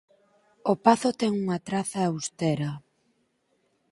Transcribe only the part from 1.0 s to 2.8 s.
ten unha traza austera.